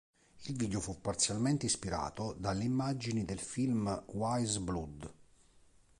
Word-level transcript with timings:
Il 0.47 0.57
video 0.57 0.79
fu 0.79 0.99
parzialmente 0.99 1.67
ispirato 1.67 2.33
dalle 2.35 2.63
immagini 2.63 3.23
del 3.23 3.37
film 3.37 4.03
"Wise 4.07 4.59
Blood". 4.59 5.13